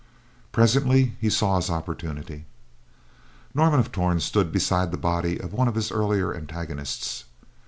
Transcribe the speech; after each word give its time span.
Presently 0.51 1.15
he 1.21 1.29
saw 1.29 1.57
his 1.57 1.69
opportunity. 1.69 2.45
Norman 3.53 3.79
of 3.79 3.91
Torn 3.91 4.19
stood 4.19 4.51
beside 4.51 4.89
the 4.89 4.97
body 4.97 5.39
of 5.39 5.53
one 5.53 5.67
of 5.67 5.75
his 5.75 5.91
earlier 5.91 6.33
antagonists. 6.35 7.25